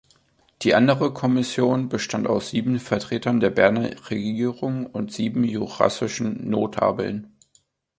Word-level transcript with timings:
Die 0.63 0.73
andere 0.73 1.13
Kommission 1.13 1.87
bestand 1.87 2.25
aus 2.25 2.49
sieben 2.49 2.79
Vertretern 2.79 3.39
der 3.39 3.51
Berner 3.51 3.91
Regierung 4.09 4.87
und 4.87 5.13
sieben 5.13 5.43
jurassischen 5.43 6.49
Notabeln. 6.49 7.37